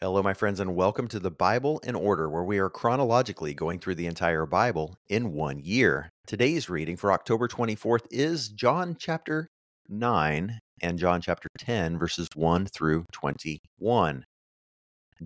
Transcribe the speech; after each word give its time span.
Hello, 0.00 0.22
my 0.22 0.32
friends, 0.32 0.60
and 0.60 0.76
welcome 0.76 1.08
to 1.08 1.18
the 1.18 1.28
Bible 1.28 1.80
in 1.80 1.96
Order, 1.96 2.30
where 2.30 2.44
we 2.44 2.60
are 2.60 2.70
chronologically 2.70 3.52
going 3.52 3.80
through 3.80 3.96
the 3.96 4.06
entire 4.06 4.46
Bible 4.46 4.96
in 5.08 5.32
one 5.32 5.58
year. 5.58 6.08
Today's 6.24 6.70
reading 6.70 6.96
for 6.96 7.10
October 7.10 7.48
24th 7.48 8.06
is 8.12 8.48
John 8.48 8.94
chapter 8.96 9.48
9 9.88 10.60
and 10.80 10.98
John 11.00 11.20
chapter 11.20 11.48
10, 11.58 11.98
verses 11.98 12.28
1 12.36 12.66
through 12.66 13.06
21. 13.12 14.22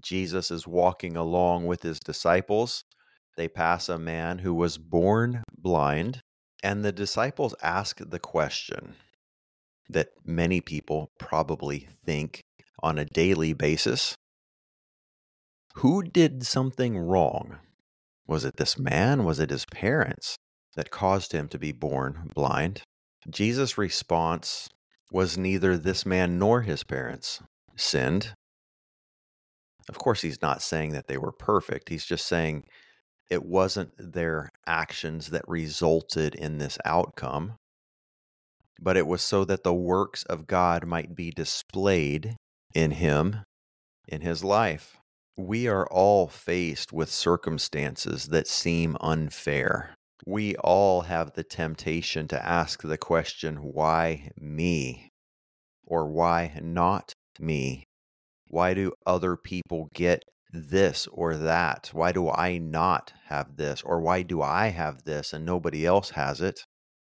Jesus 0.01 0.51
is 0.51 0.67
walking 0.67 1.19
along 1.19 1.67
with 1.67 1.83
his 1.83 2.01
disciples. 2.01 2.83
They 3.37 3.49
pass 3.49 3.91
a 3.91 3.99
man 3.99 4.39
who 4.39 4.55
was 4.55 4.79
born 4.79 5.43
blind, 5.55 6.23
and 6.63 6.83
the 6.83 6.93
disciples 6.93 7.55
ask 7.63 7.99
the 8.01 8.19
question 8.19 8.95
that 9.91 10.09
many 10.25 10.63
people 10.63 11.11
probably 11.19 11.89
think 12.07 12.41
on 12.83 12.97
a 12.97 13.05
daily 13.05 13.53
basis 13.53 14.17
who 15.77 16.03
did 16.03 16.45
something 16.45 16.99
wrong? 16.99 17.59
Was 18.27 18.45
it 18.45 18.57
this 18.57 18.79
man? 18.79 19.25
Was 19.25 19.39
it 19.41 19.51
his 19.51 19.67
parents 19.67 20.37
that 20.77 20.91
caused 20.91 21.33
him 21.33 21.49
to 21.49 21.59
be 21.59 21.73
born 21.73 22.31
blind? 22.35 22.83
Jesus' 23.29 23.79
response 23.79 24.69
was 25.11 25.37
neither 25.39 25.77
this 25.77 26.07
man 26.07 26.39
nor 26.39 26.63
his 26.63 26.83
parents 26.83 27.41
sinned. 27.77 28.35
Of 29.89 29.99
course, 29.99 30.23
he's 30.23 30.41
not 30.41 30.63
saying 30.63 30.93
that 30.93 31.09
they 31.09 31.19
were 31.19 31.33
perfect. 31.33 31.89
He's 31.89 32.07
just 32.07 32.27
saying 32.27 32.65
it 33.31 33.45
wasn't 33.45 33.93
their 33.99 34.51
actions 34.67 35.31
that 35.31 35.45
resulted 35.49 36.35
in 36.35 36.59
this 36.59 36.79
outcome, 36.85 37.55
but 38.81 38.97
it 38.97 39.07
was 39.07 39.23
so 39.23 39.45
that 39.45 39.65
the 39.65 39.75
works 39.75 40.23
of 40.25 40.47
God 40.47 40.87
might 40.87 41.15
be 41.15 41.31
displayed 41.31 42.37
in 42.75 42.93
him, 42.93 43.45
in 44.09 44.21
his 44.21 44.45
life. 44.45 44.97
We 45.37 45.67
are 45.67 45.87
all 45.91 46.29
faced 46.29 46.93
with 46.93 47.11
circumstances 47.11 48.27
that 48.29 48.47
seem 48.47 48.97
unfair. 49.01 49.95
We 50.27 50.55
all 50.57 51.03
have 51.03 51.33
the 51.33 51.43
temptation 51.43 52.29
to 52.29 52.45
ask 52.45 52.83
the 52.83 52.99
question, 52.99 53.57
why 53.57 54.31
me? 54.39 55.09
Or 55.85 56.07
why 56.07 56.59
not 56.63 57.15
me? 57.41 57.85
Why 58.47 58.75
do 58.75 58.93
other 59.07 59.37
people 59.37 59.89
get 59.95 60.23
this 60.53 61.09
or 61.11 61.37
that? 61.37 61.91
Why 61.93 62.13
do 62.13 62.29
I 62.29 62.59
not 62.59 63.15
have 63.29 63.57
this? 63.57 63.81
Or 63.83 64.01
why 64.01 64.23
do 64.23 64.43
I 64.43 64.69
have 64.69 65.05
this 65.05 65.33
and 65.33 65.47
nobody 65.47 65.87
else 65.87 66.11
has 66.11 66.43
it? 66.43 66.61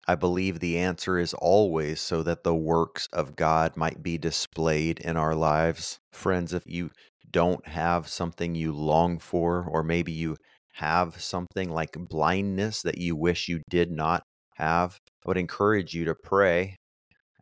I 0.07 0.15
believe 0.15 0.59
the 0.59 0.77
answer 0.77 1.17
is 1.19 1.33
always 1.35 2.01
so 2.01 2.23
that 2.23 2.43
the 2.43 2.55
works 2.55 3.07
of 3.13 3.35
God 3.35 3.77
might 3.77 4.03
be 4.03 4.17
displayed 4.17 4.99
in 4.99 5.15
our 5.15 5.35
lives. 5.35 5.99
Friends, 6.11 6.53
if 6.53 6.63
you 6.65 6.89
don't 7.35 7.67
have 7.67 8.07
something 8.07 8.55
you 8.55 8.71
long 8.71 9.19
for, 9.19 9.67
or 9.69 9.83
maybe 9.83 10.13
you 10.13 10.37
have 10.75 11.21
something 11.21 11.69
like 11.69 11.97
blindness 12.07 12.81
that 12.81 12.97
you 12.97 13.13
wish 13.13 13.49
you 13.49 13.59
did 13.69 13.91
not 13.91 14.23
have, 14.55 14.97
I 15.25 15.27
would 15.27 15.37
encourage 15.37 15.93
you 15.93 16.05
to 16.05 16.15
pray. 16.15 16.77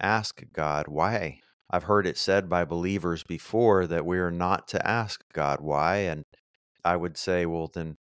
Ask 0.02 0.42
God 0.52 0.88
why. 0.88 1.38
I've 1.70 1.84
heard 1.84 2.08
it 2.08 2.18
said 2.18 2.50
by 2.50 2.66
believers 2.66 3.24
before 3.24 3.86
that 3.86 4.04
we 4.04 4.18
are 4.18 4.32
not 4.32 4.68
to 4.70 4.88
ask 4.88 5.22
God 5.32 5.62
why. 5.62 5.98
And 5.98 6.24
I 6.84 6.96
would 6.96 7.16
say, 7.16 7.46
well, 7.46 7.70
then 7.72 7.94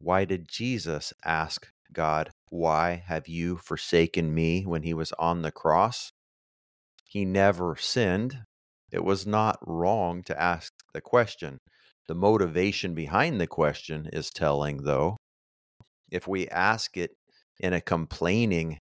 why 0.00 0.24
did 0.24 0.48
Jesus 0.48 1.12
ask 1.24 1.68
God, 1.92 2.30
Why 2.50 3.04
have 3.06 3.28
you 3.28 3.58
forsaken 3.58 4.34
me 4.34 4.66
when 4.66 4.82
he 4.82 4.92
was 4.92 5.12
on 5.12 5.42
the 5.42 5.52
cross? 5.52 6.10
He 7.04 7.24
never 7.24 7.76
sinned, 7.76 8.40
it 8.96 9.04
was 9.04 9.26
not 9.26 9.58
wrong 9.60 10.22
to 10.22 10.42
ask 10.42 10.72
the 10.94 11.02
question. 11.02 11.58
The 12.08 12.14
motivation 12.14 12.94
behind 12.94 13.38
the 13.38 13.46
question 13.46 14.08
is 14.10 14.30
telling, 14.30 14.84
though. 14.84 15.18
If 16.10 16.26
we 16.26 16.48
ask 16.48 16.96
it 16.96 17.10
in 17.60 17.74
a 17.74 17.80
complaining 17.82 18.78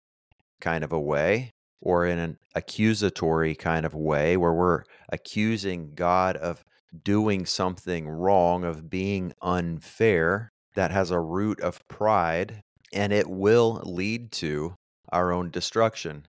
kind 0.60 0.84
of 0.84 0.92
a 0.92 1.00
way, 1.00 1.50
or 1.80 2.06
in 2.06 2.20
an 2.20 2.38
accusatory 2.54 3.56
kind 3.56 3.84
of 3.84 3.92
way, 3.92 4.36
where 4.36 4.52
we're 4.52 4.84
accusing 5.10 5.94
God 5.96 6.36
of 6.36 6.62
doing 7.02 7.44
something 7.44 8.08
wrong, 8.08 8.62
of 8.62 8.88
being 8.88 9.32
unfair, 9.42 10.48
that 10.76 10.92
has 10.92 11.10
a 11.10 11.18
root 11.18 11.60
of 11.60 11.86
pride, 11.88 12.60
and 12.92 13.12
it 13.12 13.28
will 13.28 13.82
lead 13.84 14.30
to 14.30 14.76
our 15.10 15.32
own 15.32 15.50
destruction. 15.50 16.24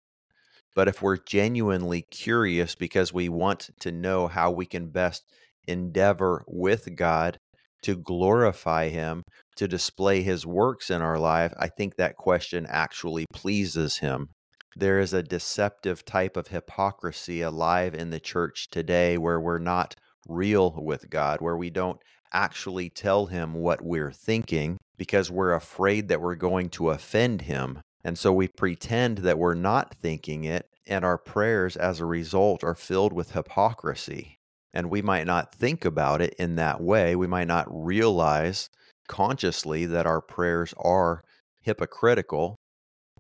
But 0.74 0.88
if 0.88 1.02
we're 1.02 1.16
genuinely 1.16 2.02
curious 2.02 2.74
because 2.74 3.12
we 3.12 3.28
want 3.28 3.70
to 3.80 3.92
know 3.92 4.28
how 4.28 4.50
we 4.50 4.66
can 4.66 4.90
best 4.90 5.24
endeavor 5.66 6.44
with 6.46 6.96
God 6.96 7.38
to 7.82 7.96
glorify 7.96 8.88
Him, 8.88 9.22
to 9.56 9.66
display 9.66 10.22
His 10.22 10.46
works 10.46 10.90
in 10.90 11.02
our 11.02 11.18
life, 11.18 11.52
I 11.58 11.68
think 11.68 11.96
that 11.96 12.16
question 12.16 12.66
actually 12.68 13.26
pleases 13.32 13.98
Him. 13.98 14.28
There 14.76 15.00
is 15.00 15.12
a 15.12 15.22
deceptive 15.22 16.04
type 16.04 16.36
of 16.36 16.48
hypocrisy 16.48 17.42
alive 17.42 17.94
in 17.94 18.10
the 18.10 18.20
church 18.20 18.68
today 18.70 19.18
where 19.18 19.40
we're 19.40 19.58
not 19.58 19.94
real 20.28 20.74
with 20.76 21.10
God, 21.10 21.40
where 21.40 21.56
we 21.56 21.70
don't 21.70 21.98
actually 22.32 22.90
tell 22.90 23.26
Him 23.26 23.54
what 23.54 23.82
we're 23.82 24.12
thinking 24.12 24.78
because 24.96 25.30
we're 25.30 25.54
afraid 25.54 26.08
that 26.08 26.20
we're 26.20 26.36
going 26.36 26.68
to 26.70 26.90
offend 26.90 27.42
Him. 27.42 27.80
And 28.04 28.18
so 28.18 28.32
we 28.32 28.48
pretend 28.48 29.18
that 29.18 29.38
we're 29.38 29.54
not 29.54 29.94
thinking 29.94 30.44
it, 30.44 30.66
and 30.86 31.04
our 31.04 31.18
prayers 31.18 31.76
as 31.76 32.00
a 32.00 32.06
result 32.06 32.64
are 32.64 32.74
filled 32.74 33.12
with 33.12 33.32
hypocrisy. 33.32 34.38
And 34.72 34.88
we 34.88 35.02
might 35.02 35.26
not 35.26 35.54
think 35.54 35.84
about 35.84 36.22
it 36.22 36.34
in 36.38 36.56
that 36.56 36.80
way. 36.80 37.16
We 37.16 37.26
might 37.26 37.48
not 37.48 37.66
realize 37.68 38.70
consciously 39.08 39.86
that 39.86 40.06
our 40.06 40.20
prayers 40.20 40.72
are 40.78 41.22
hypocritical, 41.60 42.56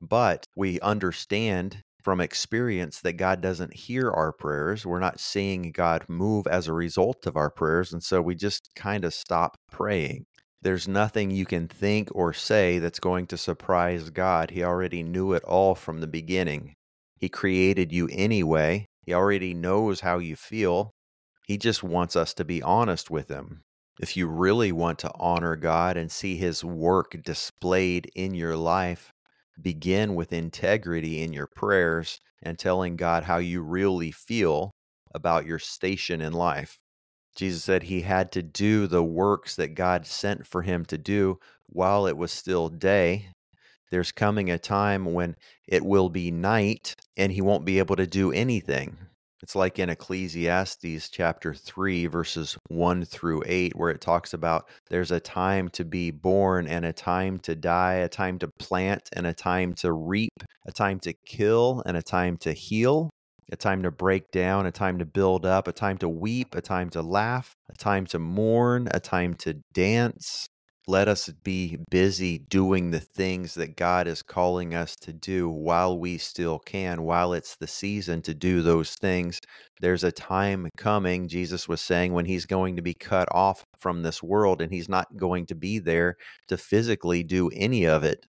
but 0.00 0.44
we 0.56 0.80
understand 0.80 1.82
from 2.02 2.20
experience 2.20 3.00
that 3.00 3.14
God 3.14 3.42
doesn't 3.42 3.74
hear 3.74 4.10
our 4.10 4.32
prayers. 4.32 4.86
We're 4.86 5.00
not 5.00 5.20
seeing 5.20 5.72
God 5.72 6.06
move 6.08 6.46
as 6.46 6.66
a 6.66 6.72
result 6.72 7.26
of 7.26 7.36
our 7.36 7.50
prayers. 7.50 7.92
And 7.92 8.02
so 8.02 8.22
we 8.22 8.34
just 8.34 8.70
kind 8.74 9.04
of 9.04 9.12
stop 9.12 9.56
praying. 9.70 10.24
There's 10.62 10.86
nothing 10.86 11.30
you 11.30 11.46
can 11.46 11.68
think 11.68 12.10
or 12.12 12.34
say 12.34 12.78
that's 12.78 13.00
going 13.00 13.26
to 13.28 13.38
surprise 13.38 14.10
God. 14.10 14.50
He 14.50 14.62
already 14.62 15.02
knew 15.02 15.32
it 15.32 15.42
all 15.44 15.74
from 15.74 16.00
the 16.00 16.06
beginning. 16.06 16.74
He 17.18 17.30
created 17.30 17.92
you 17.92 18.08
anyway. 18.12 18.86
He 19.06 19.14
already 19.14 19.54
knows 19.54 20.00
how 20.00 20.18
you 20.18 20.36
feel. 20.36 20.90
He 21.46 21.56
just 21.56 21.82
wants 21.82 22.14
us 22.14 22.34
to 22.34 22.44
be 22.44 22.62
honest 22.62 23.10
with 23.10 23.28
Him. 23.28 23.62
If 24.00 24.16
you 24.16 24.26
really 24.26 24.70
want 24.70 24.98
to 25.00 25.12
honor 25.14 25.56
God 25.56 25.96
and 25.96 26.12
see 26.12 26.36
His 26.36 26.62
work 26.62 27.16
displayed 27.24 28.10
in 28.14 28.34
your 28.34 28.56
life, 28.56 29.12
begin 29.60 30.14
with 30.14 30.32
integrity 30.32 31.22
in 31.22 31.32
your 31.32 31.46
prayers 31.46 32.20
and 32.42 32.58
telling 32.58 32.96
God 32.96 33.24
how 33.24 33.38
you 33.38 33.62
really 33.62 34.10
feel 34.10 34.70
about 35.14 35.46
your 35.46 35.58
station 35.58 36.20
in 36.20 36.32
life. 36.32 36.78
Jesus 37.36 37.64
said 37.64 37.84
he 37.84 38.02
had 38.02 38.32
to 38.32 38.42
do 38.42 38.86
the 38.86 39.02
works 39.02 39.56
that 39.56 39.74
God 39.74 40.06
sent 40.06 40.46
for 40.46 40.62
him 40.62 40.84
to 40.86 40.98
do 40.98 41.38
while 41.66 42.06
it 42.06 42.16
was 42.16 42.32
still 42.32 42.68
day. 42.68 43.28
There's 43.90 44.12
coming 44.12 44.50
a 44.50 44.58
time 44.58 45.12
when 45.12 45.36
it 45.66 45.84
will 45.84 46.10
be 46.10 46.30
night 46.30 46.94
and 47.16 47.32
he 47.32 47.40
won't 47.40 47.64
be 47.64 47.78
able 47.78 47.96
to 47.96 48.06
do 48.06 48.32
anything. 48.32 48.98
It's 49.42 49.56
like 49.56 49.78
in 49.78 49.88
Ecclesiastes 49.88 51.08
chapter 51.08 51.54
3, 51.54 52.06
verses 52.06 52.58
1 52.68 53.06
through 53.06 53.42
8, 53.46 53.74
where 53.74 53.90
it 53.90 54.02
talks 54.02 54.34
about 54.34 54.68
there's 54.90 55.10
a 55.10 55.18
time 55.18 55.70
to 55.70 55.84
be 55.84 56.10
born 56.10 56.66
and 56.66 56.84
a 56.84 56.92
time 56.92 57.38
to 57.40 57.54
die, 57.54 57.94
a 57.94 58.08
time 58.08 58.38
to 58.40 58.48
plant 58.48 59.08
and 59.14 59.26
a 59.26 59.32
time 59.32 59.72
to 59.74 59.92
reap, 59.92 60.42
a 60.66 60.72
time 60.72 61.00
to 61.00 61.14
kill 61.24 61.82
and 61.86 61.96
a 61.96 62.02
time 62.02 62.36
to 62.38 62.52
heal 62.52 63.10
a 63.50 63.56
time 63.56 63.82
to 63.82 63.90
break 63.90 64.30
down, 64.30 64.66
a 64.66 64.72
time 64.72 64.98
to 64.98 65.04
build 65.04 65.44
up, 65.44 65.68
a 65.68 65.72
time 65.72 65.98
to 65.98 66.08
weep, 66.08 66.54
a 66.54 66.60
time 66.60 66.90
to 66.90 67.02
laugh, 67.02 67.54
a 67.68 67.74
time 67.74 68.06
to 68.06 68.18
mourn, 68.18 68.88
a 68.92 69.00
time 69.00 69.34
to 69.34 69.54
dance. 69.72 70.46
Let 70.86 71.08
us 71.08 71.28
be 71.28 71.78
busy 71.90 72.38
doing 72.38 72.90
the 72.90 73.00
things 73.00 73.54
that 73.54 73.76
God 73.76 74.08
is 74.08 74.22
calling 74.22 74.74
us 74.74 74.96
to 75.02 75.12
do 75.12 75.48
while 75.48 75.98
we 75.98 76.18
still 76.18 76.58
can, 76.58 77.02
while 77.02 77.32
it's 77.32 77.54
the 77.56 77.66
season 77.66 78.22
to 78.22 78.34
do 78.34 78.62
those 78.62 78.94
things. 78.94 79.40
There's 79.80 80.04
a 80.04 80.10
time 80.10 80.68
coming, 80.76 81.28
Jesus 81.28 81.68
was 81.68 81.80
saying, 81.80 82.12
when 82.12 82.24
he's 82.24 82.46
going 82.46 82.76
to 82.76 82.82
be 82.82 82.94
cut 82.94 83.28
off 83.30 83.62
from 83.78 84.02
this 84.02 84.22
world 84.22 84.60
and 84.60 84.72
he's 84.72 84.88
not 84.88 85.16
going 85.16 85.46
to 85.46 85.54
be 85.54 85.78
there 85.78 86.16
to 86.48 86.56
physically 86.56 87.22
do 87.22 87.50
any 87.50 87.86
of 87.86 88.02
it. 88.02 88.26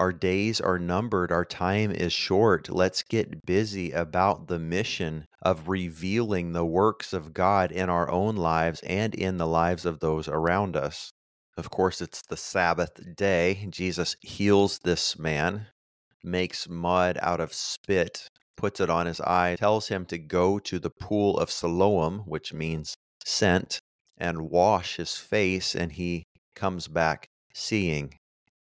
Our 0.00 0.12
days 0.12 0.60
are 0.60 0.78
numbered, 0.78 1.30
our 1.30 1.44
time 1.44 1.92
is 1.92 2.12
short. 2.12 2.68
Let's 2.68 3.04
get 3.04 3.46
busy 3.46 3.92
about 3.92 4.48
the 4.48 4.58
mission 4.58 5.26
of 5.40 5.68
revealing 5.68 6.52
the 6.52 6.64
works 6.64 7.12
of 7.12 7.32
God 7.32 7.70
in 7.70 7.88
our 7.88 8.10
own 8.10 8.34
lives 8.34 8.80
and 8.80 9.14
in 9.14 9.36
the 9.36 9.46
lives 9.46 9.86
of 9.86 10.00
those 10.00 10.26
around 10.26 10.76
us. 10.76 11.12
Of 11.56 11.70
course, 11.70 12.00
it's 12.00 12.22
the 12.28 12.36
Sabbath 12.36 13.14
day. 13.16 13.68
Jesus 13.70 14.16
heals 14.20 14.80
this 14.80 15.16
man, 15.16 15.68
makes 16.24 16.68
mud 16.68 17.16
out 17.22 17.40
of 17.40 17.54
spit, 17.54 18.28
puts 18.56 18.80
it 18.80 18.90
on 18.90 19.06
his 19.06 19.20
eye, 19.20 19.54
tells 19.56 19.86
him 19.88 20.06
to 20.06 20.18
go 20.18 20.58
to 20.58 20.80
the 20.80 20.90
pool 20.90 21.38
of 21.38 21.52
Siloam, 21.52 22.24
which 22.26 22.52
means 22.52 22.96
sent, 23.24 23.78
and 24.18 24.50
wash 24.50 24.96
his 24.96 25.16
face, 25.16 25.76
and 25.76 25.92
he 25.92 26.24
comes 26.56 26.88
back 26.88 27.28
seeing. 27.54 28.12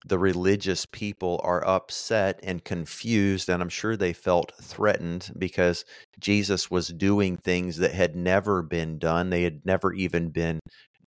The 0.05 0.19
religious 0.19 0.85
people 0.85 1.39
are 1.43 1.65
upset 1.65 2.39
and 2.43 2.63
confused, 2.63 3.49
and 3.49 3.61
I'm 3.61 3.69
sure 3.69 3.95
they 3.95 4.13
felt 4.13 4.51
threatened 4.61 5.31
because 5.37 5.85
Jesus 6.19 6.69
was 6.69 6.89
doing 6.89 7.37
things 7.37 7.77
that 7.77 7.93
had 7.93 8.15
never 8.15 8.61
been 8.61 8.97
done. 8.97 9.29
They 9.29 9.43
had 9.43 9.65
never 9.65 9.93
even 9.93 10.29
been 10.29 10.59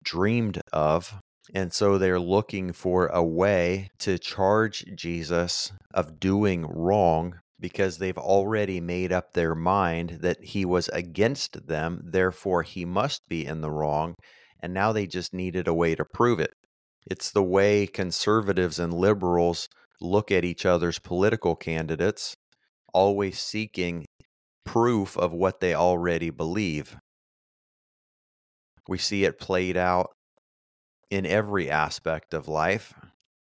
dreamed 0.02 0.60
of. 0.72 1.14
And 1.54 1.72
so 1.72 1.98
they're 1.98 2.18
looking 2.18 2.72
for 2.72 3.06
a 3.06 3.22
way 3.22 3.90
to 3.98 4.18
charge 4.18 4.84
Jesus 4.94 5.72
of 5.94 6.18
doing 6.18 6.66
wrong 6.66 7.40
because 7.60 7.98
they've 7.98 8.18
already 8.18 8.80
made 8.80 9.12
up 9.12 9.32
their 9.32 9.54
mind 9.54 10.18
that 10.20 10.42
he 10.42 10.64
was 10.64 10.88
against 10.88 11.66
them, 11.66 12.00
therefore 12.04 12.62
he 12.62 12.84
must 12.84 13.22
be 13.28 13.46
in 13.46 13.60
the 13.60 13.70
wrong. 13.70 14.14
And 14.60 14.74
now 14.74 14.92
they 14.92 15.06
just 15.06 15.32
needed 15.32 15.68
a 15.68 15.74
way 15.74 15.94
to 15.94 16.04
prove 16.04 16.40
it. 16.40 16.52
It's 17.06 17.30
the 17.30 17.42
way 17.42 17.86
conservatives 17.86 18.78
and 18.78 18.92
liberals 18.92 19.68
look 20.00 20.30
at 20.30 20.44
each 20.44 20.66
other's 20.66 20.98
political 20.98 21.54
candidates, 21.54 22.34
always 22.92 23.38
seeking 23.38 24.04
proof 24.64 25.16
of 25.16 25.32
what 25.32 25.60
they 25.60 25.74
already 25.74 26.30
believe. 26.30 26.96
We 28.88 28.98
see 28.98 29.24
it 29.24 29.38
played 29.38 29.76
out 29.76 30.12
in 31.10 31.24
every 31.24 31.70
aspect 31.70 32.34
of 32.34 32.48
life. 32.48 32.94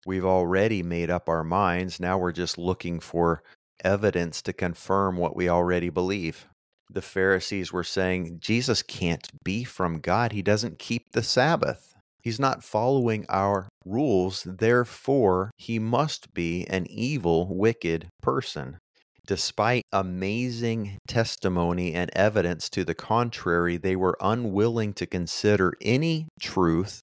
We've 0.05 0.25
already 0.25 0.83
made 0.83 1.11
up 1.11 1.29
our 1.29 1.45
minds. 1.45 2.01
Now 2.01 2.19
we're 2.19 2.33
just 2.33 2.59
looking 2.59 2.99
for 2.99 3.43
evidence 3.85 4.43
to 4.43 4.53
confirm 4.53 5.17
what 5.17 5.37
we 5.37 5.49
already 5.49 5.89
believe. 5.89 6.49
The 6.91 7.03
Pharisees 7.03 7.73
were 7.73 7.85
saying, 7.85 8.39
Jesus 8.41 8.83
can't 8.83 9.29
be 9.45 9.65
from 9.65 10.01
God. 10.01 10.33
He 10.33 10.43
doesn't 10.43 10.79
keep 10.79 11.13
the 11.13 11.23
Sabbath. 11.23 11.92
He's 12.23 12.39
not 12.39 12.63
following 12.63 13.27
our 13.29 13.69
rules. 13.85 14.45
Therefore, 14.47 15.51
he 15.57 15.79
must 15.79 16.33
be 16.33 16.65
an 16.69 16.87
evil, 16.89 17.49
wicked 17.55 18.09
person. 18.23 18.79
Despite 19.27 19.85
amazing 19.93 20.99
testimony 21.07 21.95
and 21.95 22.11
evidence 22.15 22.69
to 22.71 22.85
the 22.85 22.95
contrary, 22.95 23.77
they 23.77 23.97
were 23.97 24.17
unwilling 24.21 24.95
to 24.95 25.07
consider 25.07 25.75
any 25.81 26.29
truth 26.41 27.03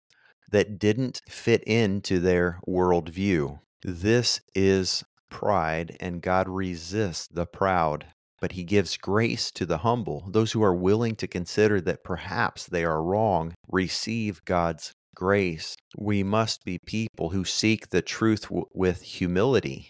that 0.51 0.79
didn't 0.79 1.21
fit 1.27 1.63
into 1.63 2.19
their 2.19 2.59
worldview. 2.67 3.59
This 3.83 4.41
is 4.55 5.03
pride, 5.29 5.95
and 5.99 6.21
God 6.21 6.49
resists 6.49 7.27
the 7.27 7.45
proud. 7.45 8.05
But 8.41 8.53
he 8.53 8.63
gives 8.63 8.95
grace 8.95 9.51
to 9.51 9.65
the 9.65 9.79
humble. 9.79 10.25
Those 10.29 10.53
who 10.53 10.63
are 10.63 10.73
willing 10.73 11.15
to 11.17 11.27
consider 11.27 11.81
that 11.81 12.05
perhaps 12.05 12.65
they 12.65 12.85
are 12.85 13.03
wrong 13.03 13.53
receive 13.69 14.43
God's 14.45 14.93
grace. 15.19 15.75
We 15.97 16.23
must 16.23 16.63
be 16.63 16.79
people 16.79 17.31
who 17.31 17.43
seek 17.43 17.89
the 17.89 18.01
truth 18.01 18.43
w- 18.43 18.65
with 18.73 19.01
humility. 19.01 19.89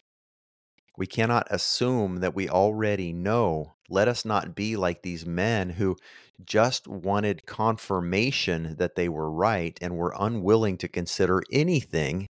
We 0.98 1.06
cannot 1.06 1.46
assume 1.52 2.16
that 2.22 2.34
we 2.34 2.50
already 2.50 3.14
know. 3.14 3.76
Let 3.92 4.08
us 4.08 4.26
not 4.26 4.56
be 4.56 4.76
like 4.76 5.04
these 5.04 5.28
men 5.28 5.70
who 5.70 5.98
just 6.44 6.88
wanted 6.88 7.46
confirmation 7.46 8.76
that 8.80 8.96
they 8.96 9.08
were 9.08 9.30
right 9.30 9.78
and 9.84 9.96
were 9.96 10.16
unwilling 10.20 10.78
to 10.80 10.88
consider 10.88 11.44
anything, 11.52 12.26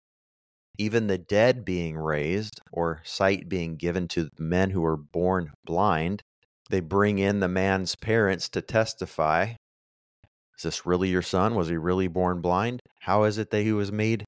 even 0.76 1.06
the 1.06 1.18
dead 1.18 1.64
being 1.64 1.96
raised 1.96 2.60
or 2.72 3.00
sight 3.04 3.48
being 3.48 3.76
given 3.76 4.08
to 4.08 4.28
men 4.40 4.70
who 4.70 4.80
were 4.80 4.96
born 4.96 5.52
blind. 5.64 6.20
They 6.68 6.80
bring 6.80 7.20
in 7.20 7.38
the 7.38 7.48
man's 7.48 7.94
parents 7.94 8.48
to 8.50 8.60
testify. 8.60 9.54
Is 10.58 10.64
this 10.64 10.86
really 10.86 11.08
your 11.08 11.22
son? 11.22 11.54
Was 11.54 11.68
he 11.68 11.76
really 11.76 12.08
born 12.08 12.40
blind? 12.40 12.80
How 13.00 13.24
is 13.24 13.38
it 13.38 13.50
that 13.50 13.62
he 13.62 13.72
was 13.72 13.92
made 13.92 14.24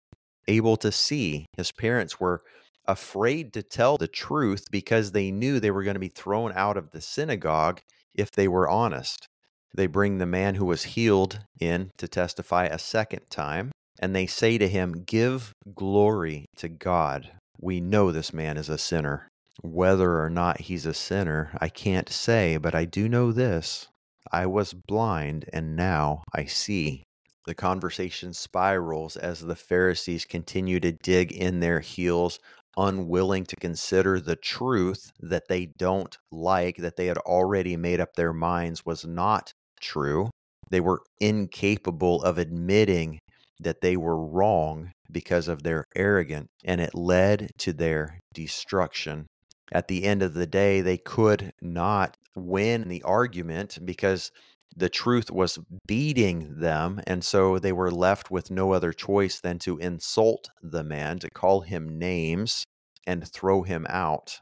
able 0.47 0.77
to 0.77 0.93
see? 0.93 1.47
His 1.57 1.73
parents 1.73 2.21
were 2.21 2.41
afraid 2.87 3.53
to 3.53 3.63
tell 3.63 3.97
the 3.97 4.07
truth 4.07 4.71
because 4.71 5.11
they 5.11 5.33
knew 5.33 5.59
they 5.59 5.73
were 5.73 5.83
going 5.83 5.95
to 5.95 6.01
be 6.01 6.09
thrown 6.09 6.53
out 6.55 6.77
of 6.77 6.93
the 6.93 7.01
synagogue 7.01 7.81
if 8.15 8.31
they 8.31 8.47
were 8.47 8.69
honest. 8.69 9.27
They 9.75 9.89
bring 9.89 10.19
the 10.19 10.27
man 10.27 10.55
who 10.55 10.65
was 10.65 10.95
healed 10.95 11.41
in 11.61 11.91
to 11.99 12.07
testify 12.07 12.67
a 12.67 12.79
second 12.79 13.23
time, 13.31 13.73
and 13.99 14.15
they 14.15 14.27
say 14.27 14.57
to 14.59 14.69
him, 14.69 15.05
Give 15.05 15.53
glory 15.75 16.47
to 16.57 16.69
God. 16.69 17.33
We 17.61 17.81
know 17.81 18.13
this 18.13 18.33
man 18.33 18.57
is 18.57 18.69
a 18.69 18.79
sinner. 18.79 19.29
Whether 19.63 20.21
or 20.23 20.31
not 20.31 20.63
he's 20.63 20.87
a 20.87 20.95
sinner, 20.95 21.51
I 21.61 21.69
can't 21.69 22.09
say, 22.09 22.57
but 22.57 22.75
I 22.75 22.85
do 22.85 23.09
know 23.09 23.31
this 23.31 23.89
I 24.31 24.47
was 24.47 24.73
blind, 24.73 25.47
and 25.53 25.77
now 25.77 26.23
I 26.35 26.45
see. 26.45 27.05
The 27.47 27.55
conversation 27.55 28.35
spirals 28.35 29.17
as 29.17 29.41
the 29.41 29.57
Pharisees 29.57 30.25
continue 30.25 30.79
to 30.81 30.93
dig 30.93 31.33
in 31.33 31.61
their 31.61 31.81
heels, 31.81 32.39
unwilling 32.77 33.45
to 33.47 33.57
consider 33.57 34.21
the 34.21 34.37
truth 34.37 35.11
that 35.21 35.49
they 35.49 35.67
don't 35.79 36.17
like, 36.31 36.77
that 36.77 36.97
they 36.97 37.07
had 37.07 37.19
already 37.19 37.77
made 37.77 38.01
up 38.01 38.15
their 38.15 38.33
minds 38.33 38.85
was 38.85 39.05
not 39.05 39.53
true. 39.81 40.31
They 40.71 40.81
were 40.81 41.03
incapable 41.19 42.23
of 42.23 42.39
admitting 42.39 43.19
that 43.59 43.81
they 43.81 43.97
were 43.97 44.25
wrong 44.25 44.93
because 45.11 45.49
of 45.49 45.63
their 45.63 45.85
arrogance, 45.97 46.49
and 46.65 46.81
it 46.81 46.95
led 46.95 47.51
to 47.59 47.73
their 47.73 48.21
destruction. 48.33 49.27
At 49.73 49.89
the 49.89 50.05
end 50.05 50.23
of 50.23 50.35
the 50.35 50.47
day, 50.47 50.81
they 50.81 50.99
could 50.99 51.53
not 51.61 52.17
win 52.35 52.89
the 52.89 53.03
argument 53.03 53.79
because 53.85 54.31
the 54.77 54.89
truth 54.89 55.31
was 55.31 55.59
beating 55.87 56.61
them, 56.61 57.01
and 57.07 57.25
so 57.25 57.59
they 57.59 57.73
were 57.73 57.91
left 57.91 58.31
with 58.31 58.51
no 58.51 58.73
other 58.73 58.93
choice 58.93 59.41
than 59.41 59.59
to 59.61 59.79
insult 59.79 60.49
the 60.63 60.85
man, 60.85 61.19
to 61.19 61.29
call 61.31 61.63
him 61.63 61.99
names, 61.99 62.65
and 63.07 63.27
throw 63.27 63.63
him 63.63 63.87
out 63.89 64.39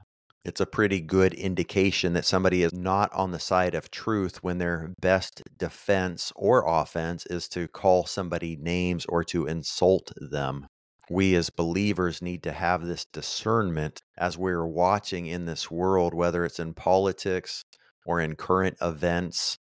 it's 0.48 0.62
a 0.62 0.66
pretty 0.66 1.00
good 1.00 1.34
indication 1.34 2.14
that 2.14 2.24
somebody 2.24 2.62
is 2.62 2.72
not 2.72 3.12
on 3.12 3.32
the 3.32 3.38
side 3.38 3.74
of 3.74 3.90
truth 3.90 4.42
when 4.42 4.56
their 4.56 4.94
best 4.98 5.42
defense 5.58 6.32
or 6.34 6.64
offense 6.66 7.26
is 7.26 7.48
to 7.50 7.68
call 7.68 8.06
somebody 8.06 8.56
names 8.56 9.04
or 9.10 9.22
to 9.24 9.46
insult 9.46 10.10
them. 10.16 10.66
We 11.10 11.34
as 11.36 11.50
believers 11.50 12.20
need 12.20 12.42
to 12.42 12.52
have 12.52 12.84
this 12.84 13.06
discernment 13.12 14.02
as 14.16 14.36
we're 14.36 14.66
watching 14.66 15.26
in 15.26 15.46
this 15.46 15.70
world, 15.70 16.14
whether 16.14 16.44
it's 16.44 16.60
in 16.60 16.74
politics 16.74 17.64
or 18.06 18.20
in 18.20 18.36
current 18.36 18.76
events 18.80 19.58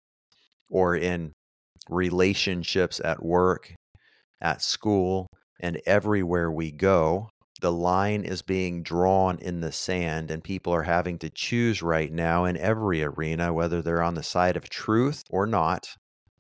or 0.71 0.97
in 0.97 1.33
relationships 1.89 3.01
at 3.05 3.25
work, 3.25 3.75
at 4.41 4.63
school, 4.63 5.29
and 5.61 5.81
everywhere 5.87 6.51
we 6.51 6.73
go 6.73 7.29
the 7.61 7.73
line 7.73 8.23
is 8.25 8.43
being 8.43 8.83
drawn 8.83 9.39
in 9.39 9.61
the 9.61 9.73
sand, 9.73 10.31
and 10.31 10.45
people 10.45 10.75
are 10.75 10.83
having 10.83 11.19
to 11.19 11.31
choose 11.31 11.83
right 11.83 12.13
now 12.13 12.45
in 12.45 12.57
every 12.57 13.03
arena 13.03 13.53
whether 13.53 13.81
they're 13.81 14.03
on 14.03 14.15
the 14.15 14.23
side 14.23 14.57
of 14.57 14.69
truth 14.69 15.23
or 15.31 15.47
not. 15.47 15.89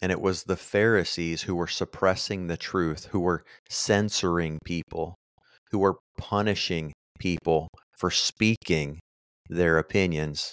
And 0.01 0.13
it 0.13 0.21
was 0.21 0.45
the 0.45 0.57
Pharisees 0.57 1.43
who 1.43 1.55
were 1.55 1.67
suppressing 1.67 2.47
the 2.47 2.57
truth, 2.57 3.07
who 3.07 3.21
were 3.21 3.45
censoring 3.69 4.59
people, 4.65 5.15
who 5.71 5.79
were 5.79 5.99
punishing 6.19 6.93
people 7.19 7.69
for 7.99 8.11
speaking 8.11 9.01
their 9.49 9.79
opinions 9.79 10.53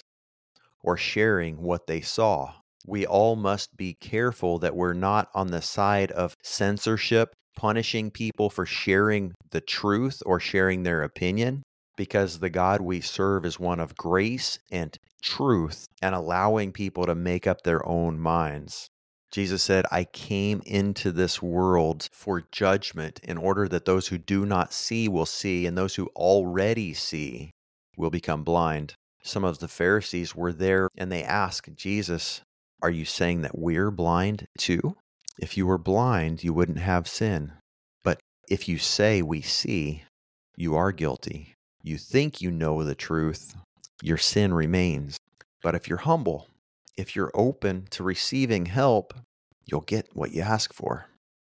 or 0.82 0.96
sharing 0.96 1.62
what 1.62 1.86
they 1.86 2.00
saw. 2.00 2.54
We 2.86 3.06
all 3.06 3.36
must 3.36 3.76
be 3.76 3.96
careful 4.00 4.58
that 4.58 4.76
we're 4.76 4.92
not 4.94 5.28
on 5.34 5.48
the 5.48 5.62
side 5.62 6.12
of 6.12 6.34
censorship 6.42 7.34
punishing 7.56 8.10
people 8.10 8.50
for 8.50 8.66
sharing 8.66 9.32
the 9.50 9.60
truth 9.60 10.22
or 10.26 10.40
sharing 10.40 10.82
their 10.82 11.02
opinion 11.02 11.62
because 11.96 12.40
the 12.40 12.50
God 12.50 12.80
we 12.80 13.00
serve 13.00 13.46
is 13.46 13.60
one 13.60 13.80
of 13.80 13.96
grace 13.96 14.58
and 14.70 14.96
truth 15.22 15.86
and 16.02 16.14
allowing 16.14 16.72
people 16.72 17.06
to 17.06 17.14
make 17.14 17.46
up 17.46 17.62
their 17.62 17.86
own 17.86 18.18
minds. 18.18 18.88
Jesus 19.34 19.64
said, 19.64 19.84
I 19.90 20.04
came 20.04 20.62
into 20.64 21.10
this 21.10 21.42
world 21.42 22.08
for 22.12 22.44
judgment 22.52 23.18
in 23.24 23.36
order 23.36 23.66
that 23.66 23.84
those 23.84 24.06
who 24.06 24.16
do 24.16 24.46
not 24.46 24.72
see 24.72 25.08
will 25.08 25.26
see, 25.26 25.66
and 25.66 25.76
those 25.76 25.96
who 25.96 26.06
already 26.14 26.94
see 26.94 27.50
will 27.96 28.10
become 28.10 28.44
blind. 28.44 28.94
Some 29.24 29.42
of 29.42 29.58
the 29.58 29.66
Pharisees 29.66 30.36
were 30.36 30.52
there 30.52 30.88
and 30.96 31.10
they 31.10 31.24
asked 31.24 31.74
Jesus, 31.74 32.42
Are 32.80 32.92
you 32.92 33.04
saying 33.04 33.42
that 33.42 33.58
we're 33.58 33.90
blind 33.90 34.46
too? 34.56 34.94
If 35.36 35.56
you 35.56 35.66
were 35.66 35.78
blind, 35.78 36.44
you 36.44 36.52
wouldn't 36.52 36.78
have 36.78 37.08
sin. 37.08 37.54
But 38.04 38.20
if 38.48 38.68
you 38.68 38.78
say 38.78 39.20
we 39.20 39.40
see, 39.40 40.04
you 40.56 40.76
are 40.76 40.92
guilty. 40.92 41.56
You 41.82 41.98
think 41.98 42.40
you 42.40 42.52
know 42.52 42.84
the 42.84 42.94
truth, 42.94 43.56
your 44.00 44.16
sin 44.16 44.54
remains. 44.54 45.18
But 45.60 45.74
if 45.74 45.88
you're 45.88 45.98
humble, 45.98 46.46
if 46.96 47.16
you're 47.16 47.32
open 47.34 47.86
to 47.90 48.02
receiving 48.02 48.66
help, 48.66 49.14
you'll 49.64 49.80
get 49.80 50.14
what 50.14 50.32
you 50.32 50.42
ask 50.42 50.72
for. 50.72 51.06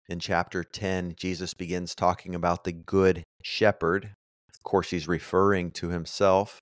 In 0.08 0.18
chapter 0.18 0.62
10, 0.62 1.14
Jesus 1.16 1.54
begins 1.54 1.94
talking 1.94 2.34
about 2.34 2.64
the 2.64 2.72
good 2.72 3.24
shepherd. 3.42 4.14
Of 4.52 4.62
course, 4.62 4.90
he's 4.90 5.08
referring 5.08 5.70
to 5.72 5.88
himself. 5.88 6.60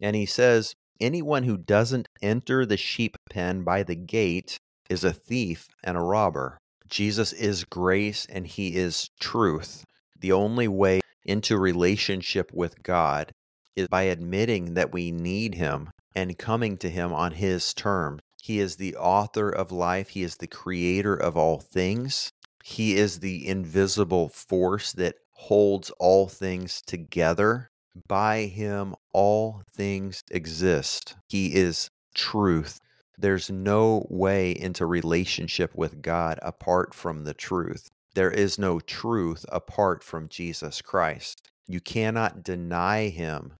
And 0.00 0.16
he 0.16 0.26
says, 0.26 0.74
Anyone 1.00 1.42
who 1.42 1.56
doesn't 1.56 2.08
enter 2.22 2.64
the 2.64 2.76
sheep 2.76 3.16
pen 3.28 3.64
by 3.64 3.82
the 3.82 3.96
gate 3.96 4.56
is 4.88 5.04
a 5.04 5.12
thief 5.12 5.66
and 5.82 5.96
a 5.96 6.00
robber. 6.00 6.58
Jesus 6.88 7.32
is 7.32 7.64
grace 7.64 8.26
and 8.26 8.46
he 8.46 8.76
is 8.76 9.08
truth. 9.20 9.84
The 10.20 10.32
only 10.32 10.68
way 10.68 11.00
into 11.24 11.58
relationship 11.58 12.52
with 12.52 12.82
God 12.82 13.32
is 13.74 13.88
by 13.88 14.04
admitting 14.04 14.74
that 14.74 14.92
we 14.92 15.10
need 15.10 15.56
him 15.56 15.90
and 16.14 16.38
coming 16.38 16.76
to 16.78 16.90
him 16.90 17.12
on 17.12 17.32
his 17.32 17.74
terms. 17.74 18.20
He 18.42 18.60
is 18.60 18.76
the 18.76 18.96
author 18.96 19.48
of 19.48 19.72
life, 19.72 20.10
he 20.10 20.22
is 20.22 20.36
the 20.36 20.46
creator 20.46 21.14
of 21.14 21.36
all 21.36 21.60
things. 21.60 22.30
He 22.62 22.96
is 22.96 23.20
the 23.20 23.46
invisible 23.46 24.28
force 24.28 24.92
that 24.92 25.16
holds 25.32 25.90
all 25.98 26.28
things 26.28 26.82
together. 26.86 27.70
By 28.08 28.44
him, 28.44 28.94
all 29.12 29.62
things 29.74 30.22
exist. 30.30 31.14
He 31.28 31.54
is 31.54 31.90
truth. 32.14 32.80
There's 33.18 33.50
no 33.50 34.06
way 34.10 34.50
into 34.52 34.86
relationship 34.86 35.74
with 35.74 36.02
God 36.02 36.38
apart 36.42 36.94
from 36.94 37.24
the 37.24 37.34
truth. 37.34 37.88
There 38.14 38.30
is 38.30 38.58
no 38.58 38.80
truth 38.80 39.44
apart 39.50 40.02
from 40.02 40.28
Jesus 40.28 40.80
Christ. 40.80 41.50
You 41.66 41.80
cannot 41.80 42.42
deny 42.42 43.08
him 43.08 43.54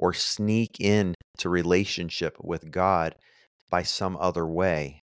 or 0.00 0.12
sneak 0.12 0.80
in 0.80 1.14
to 1.38 1.48
relationship 1.48 2.36
with 2.42 2.72
God 2.72 3.14
by 3.70 3.84
some 3.84 4.16
other 4.16 4.46
way. 4.46 5.02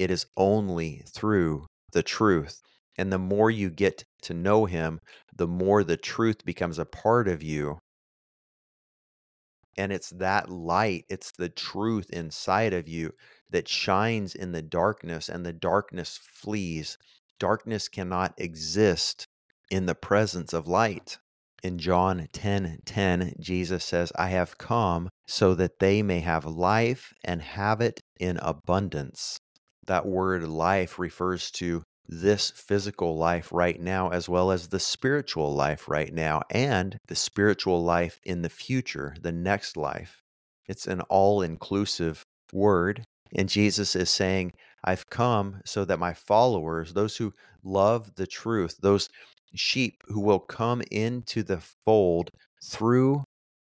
It 0.00 0.10
is 0.10 0.26
only 0.36 1.04
through 1.06 1.66
the 1.92 2.02
truth. 2.02 2.60
And 2.98 3.12
the 3.12 3.18
more 3.18 3.52
you 3.52 3.70
get 3.70 4.02
to 4.22 4.34
know 4.34 4.64
him, 4.64 4.98
the 5.34 5.46
more 5.46 5.84
the 5.84 5.96
truth 5.96 6.44
becomes 6.44 6.78
a 6.78 6.84
part 6.84 7.28
of 7.28 7.42
you 7.42 7.78
and 9.80 9.92
it's 9.92 10.10
that 10.10 10.50
light, 10.50 11.06
it's 11.08 11.32
the 11.32 11.48
truth 11.48 12.10
inside 12.10 12.74
of 12.74 12.86
you 12.86 13.14
that 13.48 13.66
shines 13.66 14.34
in 14.34 14.52
the 14.52 14.62
darkness, 14.62 15.28
and 15.28 15.44
the 15.44 15.54
darkness 15.54 16.20
flees. 16.22 16.98
Darkness 17.38 17.88
cannot 17.88 18.34
exist 18.36 19.24
in 19.70 19.86
the 19.86 19.94
presence 19.94 20.52
of 20.52 20.68
light. 20.68 21.18
In 21.62 21.78
John 21.78 22.28
10 22.32 22.80
10, 22.84 23.34
Jesus 23.38 23.84
says, 23.84 24.12
I 24.16 24.28
have 24.28 24.58
come 24.58 25.10
so 25.26 25.54
that 25.54 25.78
they 25.78 26.02
may 26.02 26.20
have 26.20 26.44
life 26.44 27.12
and 27.24 27.42
have 27.42 27.80
it 27.80 28.00
in 28.18 28.38
abundance. 28.38 29.38
That 29.86 30.06
word 30.06 30.44
life 30.44 30.98
refers 30.98 31.50
to 31.52 31.82
this 32.08 32.50
physical 32.50 33.16
life 33.16 33.52
right 33.52 33.80
now, 33.80 34.08
as 34.10 34.28
well 34.28 34.50
as 34.50 34.68
the 34.68 34.80
spiritual 34.80 35.54
life 35.54 35.88
right 35.88 36.12
now, 36.12 36.42
and 36.50 36.98
the 37.06 37.14
spiritual 37.14 37.82
life 37.82 38.18
in 38.24 38.42
the 38.42 38.48
future, 38.48 39.14
the 39.20 39.32
next 39.32 39.76
life. 39.76 40.22
It's 40.66 40.86
an 40.86 41.02
all 41.02 41.42
inclusive 41.42 42.24
word. 42.52 43.04
And 43.32 43.48
Jesus 43.48 43.94
is 43.94 44.10
saying, 44.10 44.52
I've 44.82 45.08
come 45.08 45.60
so 45.64 45.84
that 45.84 45.98
my 45.98 46.14
followers, 46.14 46.94
those 46.94 47.16
who 47.16 47.32
love 47.62 48.14
the 48.16 48.26
truth, 48.26 48.76
those 48.80 49.08
sheep 49.54 50.02
who 50.06 50.20
will 50.20 50.38
come 50.38 50.82
into 50.90 51.42
the 51.42 51.62
fold 51.84 52.30
through 52.62 53.24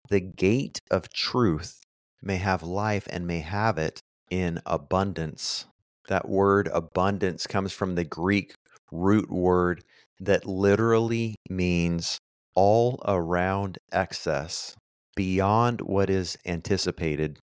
the 0.09 0.19
gate 0.19 0.79
of 0.91 1.11
truth, 1.11 1.81
may 2.21 2.37
have 2.37 2.63
life 2.63 3.07
and 3.09 3.27
may 3.27 3.39
have 3.39 3.77
it 3.77 3.99
in 4.29 4.59
abundance. 4.65 5.65
That 6.07 6.27
word 6.27 6.67
abundance 6.73 7.47
comes 7.47 7.73
from 7.73 7.95
the 7.95 8.03
Greek 8.03 8.53
root 8.91 9.29
word 9.29 9.83
that 10.19 10.45
literally 10.45 11.35
means 11.49 12.19
all 12.55 13.01
around 13.05 13.77
excess, 13.91 14.75
beyond 15.15 15.81
what 15.81 16.09
is 16.09 16.37
anticipated, 16.45 17.39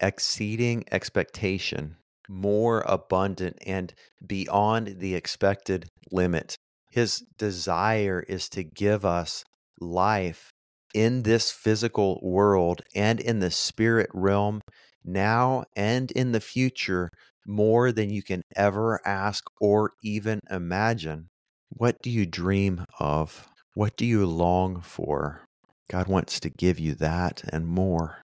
exceeding 0.00 0.84
expectation, 0.90 1.96
more 2.28 2.82
abundant, 2.86 3.58
and 3.66 3.92
beyond 4.26 4.98
the 4.98 5.14
expected 5.14 5.88
limit. 6.10 6.56
His 6.96 7.22
desire 7.36 8.24
is 8.26 8.48
to 8.48 8.64
give 8.64 9.04
us 9.04 9.44
life 9.78 10.50
in 10.94 11.24
this 11.24 11.50
physical 11.50 12.18
world 12.22 12.80
and 12.94 13.20
in 13.20 13.40
the 13.40 13.50
spirit 13.50 14.08
realm 14.14 14.62
now 15.04 15.64
and 15.76 16.10
in 16.12 16.32
the 16.32 16.40
future 16.40 17.10
more 17.46 17.92
than 17.92 18.08
you 18.08 18.22
can 18.22 18.40
ever 18.56 18.98
ask 19.06 19.44
or 19.60 19.90
even 20.02 20.40
imagine. 20.50 21.28
What 21.68 22.00
do 22.00 22.08
you 22.08 22.24
dream 22.24 22.86
of? 22.98 23.46
What 23.74 23.98
do 23.98 24.06
you 24.06 24.24
long 24.24 24.80
for? 24.80 25.44
God 25.90 26.08
wants 26.08 26.40
to 26.40 26.48
give 26.48 26.78
you 26.78 26.94
that 26.94 27.42
and 27.52 27.66
more. 27.66 28.22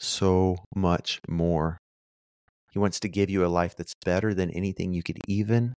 So 0.00 0.56
much 0.74 1.20
more. 1.28 1.78
He 2.72 2.80
wants 2.80 2.98
to 2.98 3.08
give 3.08 3.30
you 3.30 3.44
a 3.44 3.54
life 3.60 3.76
that's 3.76 3.94
better 4.04 4.34
than 4.34 4.50
anything 4.50 4.92
you 4.92 5.04
could 5.04 5.18
even 5.28 5.74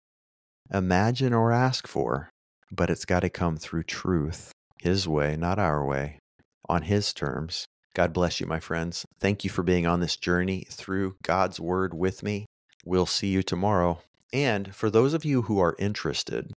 imagine 0.71 1.33
or 1.33 1.51
ask 1.51 1.87
for. 1.87 2.29
But 2.71 2.89
it's 2.89 3.05
got 3.05 3.21
to 3.21 3.29
come 3.29 3.57
through 3.57 3.83
truth, 3.83 4.51
His 4.81 5.07
way, 5.07 5.35
not 5.35 5.59
our 5.59 5.85
way, 5.85 6.19
on 6.67 6.83
His 6.83 7.13
terms. 7.13 7.65
God 7.95 8.13
bless 8.13 8.39
you, 8.39 8.47
my 8.47 8.59
friends. 8.59 9.05
Thank 9.19 9.43
you 9.43 9.49
for 9.49 9.61
being 9.61 9.85
on 9.85 9.99
this 9.99 10.17
journey 10.17 10.65
through 10.69 11.15
God's 11.23 11.59
Word 11.59 11.93
with 11.93 12.23
me. 12.23 12.47
We'll 12.85 13.05
see 13.05 13.27
you 13.27 13.43
tomorrow. 13.43 14.01
And 14.33 14.73
for 14.73 14.89
those 14.89 15.13
of 15.13 15.23
you 15.23 15.43
who 15.43 15.59
are 15.59 15.75
interested, 15.77 16.51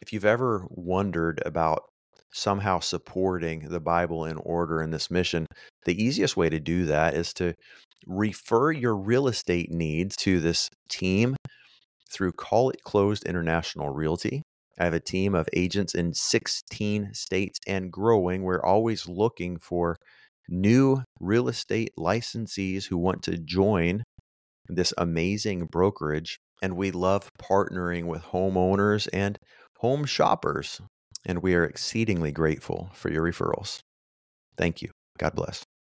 if 0.00 0.12
you've 0.12 0.24
ever 0.24 0.66
wondered 0.70 1.42
about 1.44 1.82
somehow 2.32 2.78
supporting 2.78 3.68
the 3.68 3.80
Bible 3.80 4.24
in 4.24 4.36
order 4.36 4.80
in 4.80 4.90
this 4.90 5.10
mission, 5.10 5.46
the 5.84 6.00
easiest 6.00 6.36
way 6.36 6.48
to 6.48 6.60
do 6.60 6.84
that 6.86 7.14
is 7.14 7.32
to 7.34 7.54
refer 8.06 8.70
your 8.70 8.94
real 8.94 9.26
estate 9.26 9.72
needs 9.72 10.14
to 10.16 10.38
this 10.38 10.70
team 10.88 11.34
through 12.10 12.32
Call 12.32 12.70
It 12.70 12.82
Closed 12.82 13.24
International 13.24 13.90
Realty. 13.90 14.42
I 14.78 14.84
have 14.84 14.94
a 14.94 15.00
team 15.00 15.34
of 15.34 15.48
agents 15.54 15.94
in 15.94 16.12
16 16.12 17.14
states 17.14 17.58
and 17.66 17.90
growing. 17.90 18.42
We're 18.42 18.62
always 18.62 19.08
looking 19.08 19.58
for 19.58 19.96
new 20.48 21.02
real 21.20 21.48
estate 21.48 21.92
licensees 21.98 22.86
who 22.86 22.98
want 22.98 23.22
to 23.24 23.38
join 23.38 24.02
this 24.68 24.92
amazing 24.98 25.66
brokerage. 25.66 26.38
And 26.62 26.76
we 26.76 26.90
love 26.90 27.28
partnering 27.40 28.06
with 28.06 28.22
homeowners 28.22 29.08
and 29.12 29.38
home 29.78 30.04
shoppers. 30.04 30.80
And 31.24 31.42
we 31.42 31.54
are 31.54 31.64
exceedingly 31.64 32.32
grateful 32.32 32.90
for 32.94 33.10
your 33.10 33.24
referrals. 33.24 33.80
Thank 34.56 34.82
you. 34.82 34.90
God 35.18 35.34
bless. 35.34 35.64